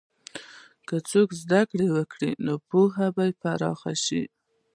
[0.87, 4.23] که څوک زده کړه وکړي، نو پوهه به پراخه شي.